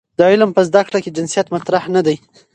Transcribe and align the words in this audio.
د 0.17 0.19
علم 0.31 0.49
په 0.55 0.61
زده 0.67 0.81
کړه 0.87 0.99
کې 1.03 1.15
جنسیت 1.17 1.47
مطرح 1.55 1.83
نه 1.95 2.01
دی. 2.07 2.15